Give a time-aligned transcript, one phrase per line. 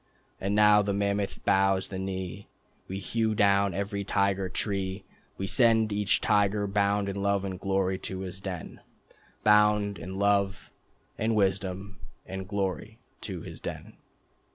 [0.39, 2.47] And now the mammoth bows the knee,
[2.87, 5.05] We hew down every Tiger Tree,
[5.37, 8.81] We send each tiger bound in love and glory to his den,
[9.43, 10.71] Bound in love...
[11.19, 11.99] and wisdom...
[12.25, 12.97] and glory,...
[13.21, 13.97] to his den."